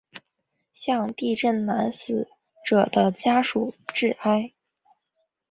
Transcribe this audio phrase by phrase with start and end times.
[0.73, 2.27] 向地震男死
[2.65, 4.51] 者的家庭致哀。